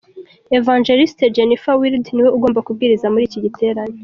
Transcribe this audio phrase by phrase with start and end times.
[0.57, 0.65] Ev
[1.35, 3.95] Jennifer Wilde ni we ugomba kubwiriza muri iki giterane.